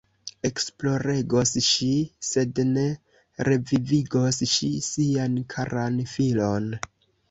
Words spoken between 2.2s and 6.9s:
sed ne revivigos ŝi sian karan filon!